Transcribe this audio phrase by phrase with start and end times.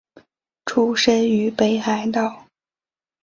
[0.65, 2.47] 出身于北海道。